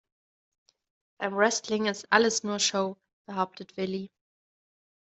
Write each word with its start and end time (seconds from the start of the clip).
Beim 1.19 1.35
Wrestling 1.37 1.85
ist 1.85 2.11
alles 2.11 2.41
nur 2.43 2.57
Show, 2.57 2.97
behauptet 3.27 3.77
Willi. 3.77 4.09